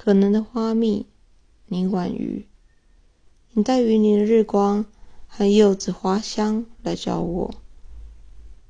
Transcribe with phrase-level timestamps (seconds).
[0.00, 1.06] 可能的花蜜，
[1.66, 2.46] 宁婉瑜，
[3.50, 4.86] 你带云林的日光
[5.26, 7.52] 和柚子花香来找我，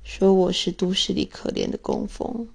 [0.01, 2.47] 说我是都市里可怜的工蜂，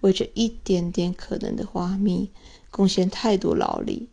[0.00, 2.32] 为这一点点可能的花蜜，
[2.68, 4.08] 贡献太多劳力。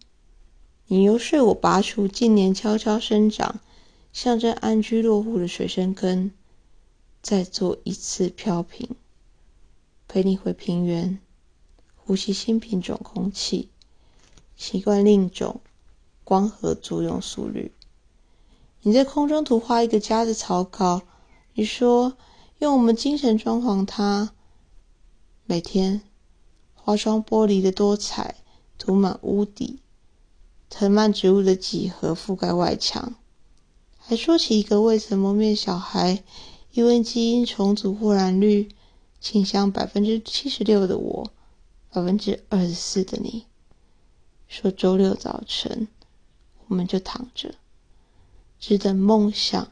[0.86, 3.62] 你游说我拔除近年悄悄生长、
[4.14, 6.32] 象征安居落户的水生根，
[7.24, 8.88] 再做一次飘萍，
[10.08, 11.20] 陪你回平原。
[12.04, 13.70] 呼吸新品种空气，
[14.62, 15.60] 习惯另一种
[16.24, 17.74] 光合作用速率。
[18.84, 21.02] 你在空中图画一个家的草稿，
[21.56, 22.16] 你说
[22.60, 24.34] 用我们精神装潢它。
[25.46, 26.04] 每天
[26.76, 28.36] 花窗玻璃的多彩
[28.78, 29.80] 涂满屋底，
[30.70, 33.16] 藤蔓植物的几何覆盖外墙，
[33.98, 36.24] 还说起一个未曾谋面小孩，
[36.70, 38.70] 因为基因重组或染绿
[39.20, 41.32] 倾向百分之七十六的我。
[41.94, 43.48] 百分之二十四的你，
[44.52, 45.88] 说周六早晨
[46.68, 47.56] 我们就躺着，
[48.60, 49.72] 只等梦想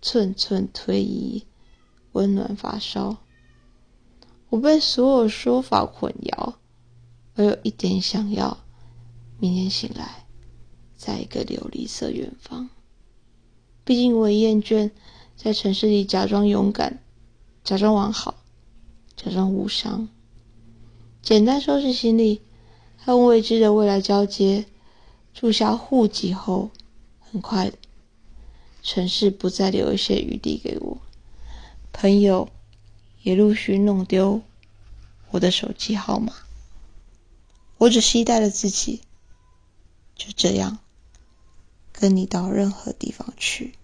[0.00, 1.44] 寸寸推移，
[2.12, 3.16] 温暖发烧。
[4.50, 6.54] 我被所有说法混淆，
[7.34, 8.58] 而有一点想要：
[9.40, 10.28] 明天醒来，
[10.96, 12.70] 在一个琉璃色远方。
[13.84, 14.92] 毕竟我厌倦
[15.36, 17.02] 在城市里假装勇敢，
[17.64, 18.36] 假装完好，
[19.16, 20.08] 假装无伤。
[21.20, 22.42] 简单收拾行李，
[23.08, 24.66] 和未知的未来交接。
[25.32, 26.70] 注销户籍后，
[27.18, 27.72] 很快，
[28.82, 30.98] 城市不再留一些余地给我。
[31.90, 32.50] 朋友
[33.22, 34.42] 也陆续弄丢
[35.30, 36.34] 我的手机号码。
[37.78, 39.00] 我只期待着自己，
[40.14, 40.76] 就这样
[41.90, 43.77] 跟你到任何地方去。